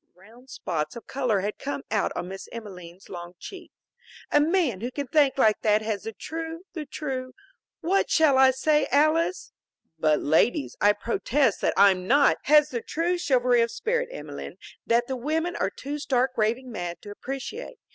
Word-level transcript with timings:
Round 0.15 0.49
spots 0.49 0.95
of 0.95 1.05
color 1.05 1.41
had 1.41 1.59
come 1.59 1.83
out 1.91 2.11
on 2.15 2.27
Miss 2.29 2.49
Emelene's 2.51 3.07
long 3.07 3.35
cheeks. 3.37 3.75
"A 4.31 4.41
man 4.41 4.81
who 4.81 4.89
can 4.89 5.05
think 5.05 5.37
like 5.37 5.61
that 5.61 5.83
has 5.83 6.05
the 6.05 6.11
true 6.11 6.63
the 6.73 6.87
true 6.87 7.35
what 7.81 8.09
shall 8.09 8.35
I 8.39 8.49
say, 8.49 8.87
Alys?" 8.91 9.51
"But, 9.99 10.19
ladies, 10.19 10.75
I 10.81 10.93
protest 10.93 11.61
that 11.61 11.75
I'm 11.77 12.07
not" 12.07 12.37
"Has 12.51 12.69
the 12.71 12.81
true 12.81 13.19
chivalry 13.19 13.61
of 13.61 13.69
spirit, 13.69 14.09
Emelene, 14.11 14.57
that 14.87 15.05
the 15.05 15.15
women 15.15 15.55
are 15.57 15.69
too 15.69 15.99
stark 15.99 16.31
raving 16.35 16.71
mad 16.71 16.99
to 17.03 17.11
appreciate. 17.11 17.77